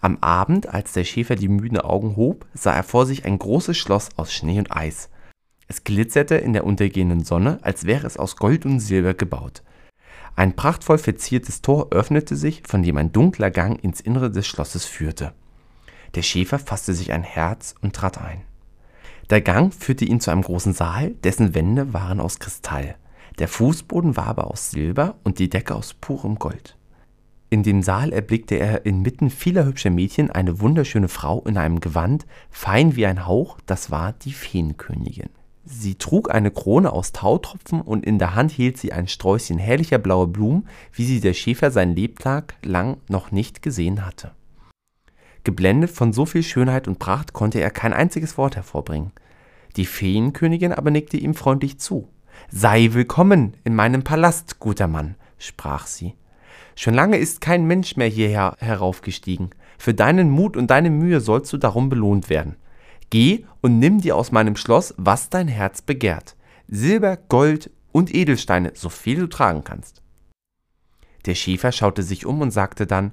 Am 0.00 0.18
Abend, 0.20 0.68
als 0.68 0.92
der 0.92 1.04
Schäfer 1.04 1.34
die 1.34 1.48
müden 1.48 1.78
Augen 1.78 2.16
hob, 2.16 2.46
sah 2.54 2.72
er 2.72 2.84
vor 2.84 3.04
sich 3.04 3.24
ein 3.24 3.38
großes 3.38 3.76
Schloss 3.76 4.10
aus 4.16 4.32
Schnee 4.32 4.58
und 4.58 4.74
Eis. 4.74 5.10
Es 5.66 5.84
glitzerte 5.84 6.36
in 6.36 6.52
der 6.52 6.64
untergehenden 6.64 7.24
Sonne, 7.24 7.58
als 7.62 7.84
wäre 7.84 8.06
es 8.06 8.16
aus 8.16 8.36
Gold 8.36 8.64
und 8.64 8.80
Silber 8.80 9.14
gebaut. 9.14 9.62
Ein 10.36 10.56
prachtvoll 10.56 10.98
verziertes 10.98 11.60
Tor 11.60 11.88
öffnete 11.90 12.34
sich, 12.34 12.62
von 12.66 12.82
dem 12.82 12.96
ein 12.96 13.12
dunkler 13.12 13.50
Gang 13.50 13.82
ins 13.82 14.00
Innere 14.00 14.30
des 14.30 14.46
Schlosses 14.46 14.86
führte. 14.86 15.32
Der 16.14 16.22
Schäfer 16.22 16.58
fasste 16.58 16.94
sich 16.94 17.12
ein 17.12 17.22
Herz 17.22 17.74
und 17.82 17.94
trat 17.94 18.18
ein. 18.18 18.42
Der 19.28 19.42
Gang 19.42 19.72
führte 19.72 20.04
ihn 20.04 20.20
zu 20.20 20.30
einem 20.30 20.42
großen 20.42 20.72
Saal, 20.72 21.10
dessen 21.22 21.54
Wände 21.54 21.92
waren 21.92 22.20
aus 22.20 22.38
Kristall. 22.38 22.96
Der 23.38 23.48
Fußboden 23.48 24.16
war 24.16 24.26
aber 24.26 24.50
aus 24.50 24.70
Silber 24.70 25.16
und 25.22 25.38
die 25.38 25.50
Decke 25.50 25.74
aus 25.74 25.94
purem 25.94 26.38
Gold. 26.38 26.76
In 27.52 27.64
dem 27.64 27.82
Saal 27.82 28.12
erblickte 28.12 28.54
er 28.54 28.86
inmitten 28.86 29.28
vieler 29.28 29.64
hübscher 29.64 29.90
Mädchen 29.90 30.30
eine 30.30 30.60
wunderschöne 30.60 31.08
Frau 31.08 31.42
in 31.42 31.56
einem 31.56 31.80
Gewand, 31.80 32.24
fein 32.48 32.94
wie 32.94 33.06
ein 33.06 33.26
Hauch, 33.26 33.58
das 33.66 33.90
war 33.90 34.12
die 34.12 34.32
Feenkönigin. 34.32 35.30
Sie 35.64 35.96
trug 35.96 36.32
eine 36.32 36.52
Krone 36.52 36.92
aus 36.92 37.10
Tautropfen 37.10 37.80
und 37.80 38.06
in 38.06 38.20
der 38.20 38.36
Hand 38.36 38.52
hielt 38.52 38.78
sie 38.78 38.92
ein 38.92 39.08
Sträußchen 39.08 39.58
herrlicher 39.58 39.98
blauer 39.98 40.28
Blumen, 40.28 40.68
wie 40.92 41.04
sie 41.04 41.20
der 41.20 41.34
Schäfer 41.34 41.72
sein 41.72 41.96
Lebtag 41.96 42.54
lang 42.62 42.98
noch 43.08 43.32
nicht 43.32 43.62
gesehen 43.62 44.06
hatte. 44.06 44.30
Geblendet 45.42 45.90
von 45.90 46.12
so 46.12 46.26
viel 46.26 46.44
Schönheit 46.44 46.86
und 46.86 47.00
Pracht 47.00 47.32
konnte 47.32 47.60
er 47.60 47.70
kein 47.70 47.92
einziges 47.92 48.38
Wort 48.38 48.54
hervorbringen. 48.54 49.10
Die 49.74 49.86
Feenkönigin 49.86 50.72
aber 50.72 50.92
nickte 50.92 51.16
ihm 51.16 51.34
freundlich 51.34 51.78
zu. 51.78 52.08
Sei 52.48 52.90
willkommen 52.92 53.54
in 53.64 53.74
meinem 53.74 54.04
Palast, 54.04 54.60
guter 54.60 54.86
Mann, 54.86 55.16
sprach 55.36 55.88
sie. 55.88 56.14
Schon 56.80 56.94
lange 56.94 57.18
ist 57.18 57.42
kein 57.42 57.66
Mensch 57.66 57.96
mehr 57.96 58.08
hierher 58.08 58.56
heraufgestiegen. 58.58 59.50
Für 59.76 59.92
deinen 59.92 60.30
Mut 60.30 60.56
und 60.56 60.70
deine 60.70 60.88
Mühe 60.88 61.20
sollst 61.20 61.52
du 61.52 61.58
darum 61.58 61.90
belohnt 61.90 62.30
werden. 62.30 62.56
Geh 63.10 63.44
und 63.60 63.78
nimm 63.78 64.00
dir 64.00 64.16
aus 64.16 64.32
meinem 64.32 64.56
Schloss, 64.56 64.94
was 64.96 65.28
dein 65.28 65.46
Herz 65.46 65.82
begehrt. 65.82 66.36
Silber, 66.68 67.18
Gold 67.18 67.70
und 67.92 68.14
Edelsteine, 68.14 68.72
so 68.74 68.88
viel 68.88 69.18
du 69.18 69.26
tragen 69.26 69.62
kannst. 69.62 70.00
Der 71.26 71.34
Schäfer 71.34 71.70
schaute 71.70 72.02
sich 72.02 72.24
um 72.24 72.40
und 72.40 72.50
sagte 72.50 72.86
dann 72.86 73.12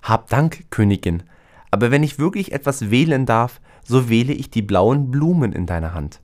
Hab 0.00 0.30
Dank, 0.30 0.70
Königin, 0.70 1.24
aber 1.70 1.90
wenn 1.90 2.02
ich 2.02 2.18
wirklich 2.18 2.52
etwas 2.52 2.90
wählen 2.90 3.26
darf, 3.26 3.60
so 3.84 4.08
wähle 4.08 4.32
ich 4.32 4.48
die 4.48 4.62
blauen 4.62 5.10
Blumen 5.10 5.52
in 5.52 5.66
deiner 5.66 5.92
Hand. 5.92 6.22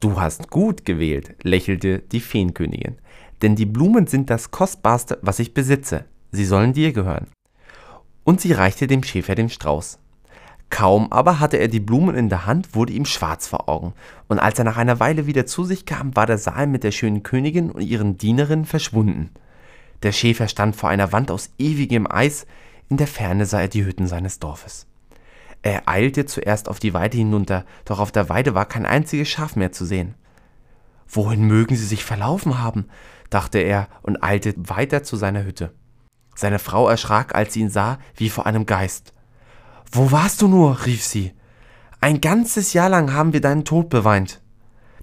Du 0.00 0.20
hast 0.20 0.50
gut 0.50 0.84
gewählt, 0.84 1.36
lächelte 1.44 2.00
die 2.00 2.20
Feenkönigin 2.20 2.98
denn 3.42 3.56
die 3.56 3.66
Blumen 3.66 4.06
sind 4.06 4.30
das 4.30 4.50
Kostbarste, 4.50 5.18
was 5.22 5.38
ich 5.38 5.54
besitze. 5.54 6.04
Sie 6.32 6.44
sollen 6.44 6.72
dir 6.72 6.92
gehören. 6.92 7.28
Und 8.24 8.40
sie 8.40 8.52
reichte 8.52 8.86
dem 8.86 9.02
Schäfer 9.02 9.34
den 9.34 9.48
Strauß. 9.48 9.98
Kaum 10.70 11.10
aber 11.12 11.40
hatte 11.40 11.56
er 11.56 11.68
die 11.68 11.80
Blumen 11.80 12.14
in 12.14 12.28
der 12.28 12.44
Hand, 12.44 12.74
wurde 12.74 12.92
ihm 12.92 13.06
schwarz 13.06 13.46
vor 13.46 13.68
Augen, 13.68 13.94
und 14.28 14.38
als 14.38 14.58
er 14.58 14.64
nach 14.64 14.76
einer 14.76 15.00
Weile 15.00 15.26
wieder 15.26 15.46
zu 15.46 15.64
sich 15.64 15.86
kam, 15.86 16.14
war 16.14 16.26
der 16.26 16.36
Saal 16.36 16.66
mit 16.66 16.84
der 16.84 16.92
schönen 16.92 17.22
Königin 17.22 17.70
und 17.70 17.80
ihren 17.80 18.18
Dienerinnen 18.18 18.66
verschwunden. 18.66 19.30
Der 20.02 20.12
Schäfer 20.12 20.46
stand 20.46 20.76
vor 20.76 20.90
einer 20.90 21.12
Wand 21.12 21.30
aus 21.30 21.50
ewigem 21.58 22.06
Eis, 22.10 22.46
in 22.90 22.98
der 22.98 23.06
Ferne 23.06 23.46
sah 23.46 23.62
er 23.62 23.68
die 23.68 23.84
Hütten 23.84 24.06
seines 24.06 24.38
Dorfes. 24.38 24.86
Er 25.62 25.88
eilte 25.88 26.24
zuerst 26.26 26.68
auf 26.68 26.78
die 26.78 26.94
Weide 26.94 27.16
hinunter, 27.16 27.64
doch 27.84 27.98
auf 27.98 28.12
der 28.12 28.28
Weide 28.28 28.54
war 28.54 28.66
kein 28.66 28.86
einziges 28.86 29.28
Schaf 29.28 29.56
mehr 29.56 29.72
zu 29.72 29.84
sehen. 29.84 30.14
Wohin 31.08 31.42
mögen 31.42 31.74
sie 31.74 31.86
sich 31.86 32.04
verlaufen 32.04 32.62
haben? 32.62 32.86
Dachte 33.30 33.58
er 33.58 33.88
und 34.02 34.22
eilte 34.22 34.54
weiter 34.56 35.02
zu 35.02 35.16
seiner 35.16 35.44
Hütte. 35.44 35.72
Seine 36.34 36.58
Frau 36.58 36.88
erschrak, 36.88 37.34
als 37.34 37.54
sie 37.54 37.60
ihn 37.60 37.70
sah, 37.70 37.98
wie 38.16 38.30
vor 38.30 38.46
einem 38.46 38.66
Geist. 38.66 39.12
Wo 39.90 40.12
warst 40.12 40.42
du 40.42 40.48
nur? 40.48 40.86
rief 40.86 41.04
sie. 41.04 41.32
Ein 42.00 42.20
ganzes 42.20 42.74
Jahr 42.74 42.88
lang 42.88 43.12
haben 43.12 43.32
wir 43.32 43.40
deinen 43.40 43.64
Tod 43.64 43.88
beweint. 43.88 44.40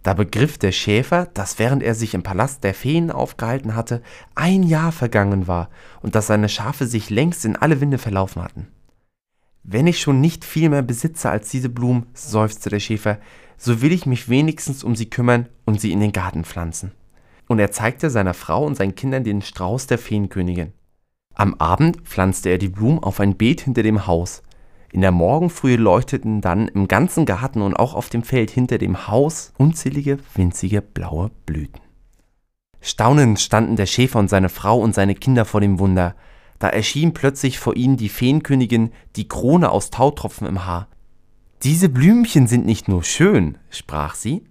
Da 0.01 0.13
begriff 0.13 0.57
der 0.57 0.71
Schäfer, 0.71 1.25
dass 1.33 1.59
während 1.59 1.81
er 1.81 1.95
sich 1.95 2.13
im 2.13 2.23
Palast 2.23 2.63
der 2.63 2.73
Feen 2.73 3.09
aufgehalten 3.09 3.75
hatte, 3.75 4.01
ein 4.35 4.63
Jahr 4.63 4.91
vergangen 4.91 5.47
war 5.47 5.69
und 6.01 6.15
dass 6.15 6.27
seine 6.27 6.47
Schafe 6.47 6.85
sich 6.85 7.09
längst 7.09 7.43
in 7.43 7.55
alle 7.55 7.81
Winde 7.81 7.97
verlaufen 7.97 8.43
hatten. 8.43 8.67
Wenn 9.63 9.87
ich 9.87 9.99
schon 9.99 10.21
nicht 10.21 10.45
viel 10.45 10.69
mehr 10.69 10.83
besitze 10.83 11.31
als 11.31 11.49
diese 11.49 11.69
Blumen, 11.69 12.05
seufzte 12.13 12.69
der 12.69 12.79
Schäfer, 12.79 13.17
so 13.57 13.81
will 13.81 13.91
ich 13.91 14.05
mich 14.05 14.29
wenigstens 14.29 14.83
um 14.83 14.95
sie 14.95 15.09
kümmern 15.09 15.49
und 15.65 15.81
sie 15.81 15.91
in 15.91 16.01
den 16.01 16.11
Garten 16.11 16.45
pflanzen. 16.45 16.91
Und 17.47 17.59
er 17.59 17.71
zeigte 17.71 18.09
seiner 18.09 18.33
Frau 18.33 18.65
und 18.65 18.75
seinen 18.75 18.95
Kindern 18.95 19.23
den 19.23 19.41
Strauß 19.41 19.87
der 19.87 19.97
Feenkönigin. 19.97 20.73
Am 21.35 21.55
Abend 21.55 22.01
pflanzte 22.01 22.49
er 22.49 22.57
die 22.57 22.69
Blumen 22.69 22.99
auf 22.99 23.19
ein 23.19 23.35
Beet 23.35 23.61
hinter 23.61 23.83
dem 23.83 24.07
Haus. 24.07 24.41
In 24.91 25.01
der 25.01 25.11
Morgenfrühe 25.11 25.75
leuchteten 25.75 26.39
dann 26.39 26.69
im 26.69 26.87
ganzen 26.87 27.25
Garten 27.25 27.61
und 27.61 27.75
auch 27.75 27.93
auf 27.93 28.09
dem 28.09 28.23
Feld 28.23 28.49
hinter 28.49 28.77
dem 28.77 29.07
Haus 29.07 29.51
unzählige 29.57 30.17
winzige 30.33 30.81
blaue 30.81 31.31
Blüten. 31.45 31.81
Staunend 32.79 33.39
standen 33.39 33.75
der 33.75 33.87
Schäfer 33.87 34.19
und 34.19 34.29
seine 34.29 34.47
Frau 34.47 34.79
und 34.79 34.95
seine 34.95 35.15
Kinder 35.15 35.43
vor 35.43 35.59
dem 35.59 35.79
Wunder. 35.79 36.15
Da 36.59 36.69
erschien 36.69 37.13
plötzlich 37.13 37.59
vor 37.59 37.75
ihnen 37.75 37.97
die 37.97 38.09
Feenkönigin, 38.09 38.91
die 39.17 39.27
Krone 39.27 39.71
aus 39.71 39.89
Tautropfen 39.89 40.47
im 40.47 40.65
Haar. 40.65 40.87
Diese 41.63 41.89
Blümchen 41.89 42.47
sind 42.47 42.65
nicht 42.65 42.87
nur 42.87 43.03
schön, 43.03 43.57
sprach 43.69 44.15
sie, 44.15 44.45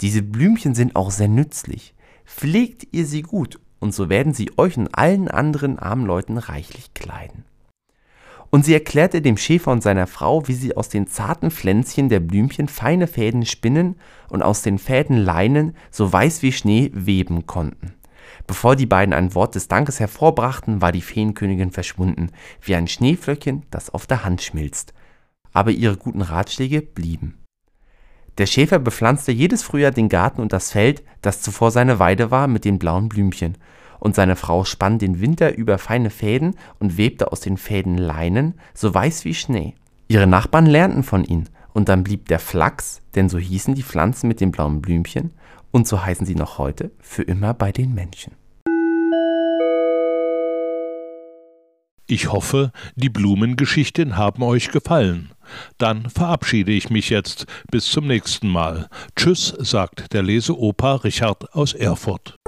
diese 0.00 0.22
Blümchen 0.22 0.74
sind 0.74 0.96
auch 0.96 1.10
sehr 1.10 1.28
nützlich. 1.28 1.94
Pflegt 2.24 2.88
ihr 2.92 3.06
sie 3.06 3.22
gut, 3.22 3.60
und 3.80 3.94
so 3.94 4.08
werden 4.08 4.32
sie 4.32 4.50
euch 4.56 4.76
und 4.76 4.88
allen 4.94 5.28
anderen 5.28 5.78
armen 5.78 6.06
Leuten 6.06 6.38
reichlich 6.38 6.94
kleiden. 6.94 7.44
Und 8.50 8.64
sie 8.64 8.72
erklärte 8.72 9.20
dem 9.20 9.36
Schäfer 9.36 9.72
und 9.72 9.82
seiner 9.82 10.06
Frau, 10.06 10.46
wie 10.46 10.54
sie 10.54 10.76
aus 10.76 10.88
den 10.88 11.08
zarten 11.08 11.50
Pflänzchen 11.50 12.08
der 12.08 12.20
Blümchen 12.20 12.68
feine 12.68 13.06
Fäden 13.06 13.44
spinnen 13.44 13.96
und 14.30 14.42
aus 14.42 14.62
den 14.62 14.78
Fäden 14.78 15.16
Leinen, 15.16 15.76
so 15.90 16.12
weiß 16.12 16.42
wie 16.42 16.52
Schnee, 16.52 16.90
weben 16.94 17.46
konnten. 17.46 17.94
Bevor 18.46 18.76
die 18.76 18.86
beiden 18.86 19.14
ein 19.14 19.34
Wort 19.34 19.54
des 19.54 19.68
Dankes 19.68 20.00
hervorbrachten, 20.00 20.80
war 20.80 20.92
die 20.92 21.02
Feenkönigin 21.02 21.72
verschwunden, 21.72 22.30
wie 22.60 22.74
ein 22.74 22.88
Schneeflöckchen, 22.88 23.64
das 23.70 23.90
auf 23.90 24.06
der 24.06 24.24
Hand 24.24 24.42
schmilzt. 24.42 24.94
Aber 25.52 25.70
ihre 25.70 25.96
guten 25.96 26.22
Ratschläge 26.22 26.82
blieben. 26.82 27.43
Der 28.38 28.46
Schäfer 28.46 28.78
bepflanzte 28.80 29.30
jedes 29.30 29.62
Frühjahr 29.62 29.92
den 29.92 30.08
Garten 30.08 30.40
und 30.40 30.52
das 30.52 30.72
Feld, 30.72 31.02
das 31.22 31.40
zuvor 31.40 31.70
seine 31.70 31.98
Weide 31.98 32.30
war, 32.30 32.48
mit 32.48 32.64
den 32.64 32.78
blauen 32.78 33.08
Blümchen, 33.08 33.56
und 34.00 34.14
seine 34.14 34.36
Frau 34.36 34.64
spann 34.64 34.98
den 34.98 35.20
Winter 35.20 35.56
über 35.56 35.78
feine 35.78 36.10
Fäden 36.10 36.56
und 36.78 36.98
webte 36.98 37.32
aus 37.32 37.40
den 37.40 37.56
Fäden 37.56 37.96
Leinen, 37.96 38.54
so 38.74 38.92
weiß 38.92 39.24
wie 39.24 39.34
Schnee. 39.34 39.74
Ihre 40.08 40.26
Nachbarn 40.26 40.66
lernten 40.66 41.04
von 41.04 41.24
ihnen, 41.24 41.48
und 41.72 41.88
dann 41.88 42.04
blieb 42.04 42.28
der 42.28 42.38
Flachs, 42.38 43.02
denn 43.14 43.28
so 43.28 43.38
hießen 43.38 43.74
die 43.74 43.82
Pflanzen 43.82 44.28
mit 44.28 44.40
den 44.40 44.52
blauen 44.52 44.82
Blümchen, 44.82 45.32
und 45.70 45.88
so 45.88 46.04
heißen 46.04 46.26
sie 46.26 46.36
noch 46.36 46.58
heute, 46.58 46.90
für 47.00 47.22
immer 47.22 47.54
bei 47.54 47.72
den 47.72 47.94
Menschen. 47.94 48.32
Ich 52.06 52.30
hoffe, 52.30 52.70
die 52.96 53.08
Blumengeschichten 53.08 54.16
haben 54.16 54.42
euch 54.42 54.70
gefallen. 54.70 55.30
Dann 55.78 56.10
verabschiede 56.10 56.72
ich 56.72 56.90
mich 56.90 57.08
jetzt. 57.08 57.46
Bis 57.70 57.86
zum 57.86 58.06
nächsten 58.06 58.48
Mal. 58.48 58.88
Tschüss, 59.16 59.54
sagt 59.58 60.12
der 60.12 60.22
Leseoper 60.22 61.02
Richard 61.04 61.54
aus 61.54 61.72
Erfurt. 61.72 62.38